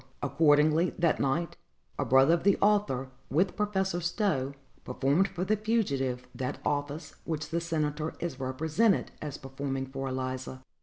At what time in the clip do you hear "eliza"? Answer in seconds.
10.07-10.63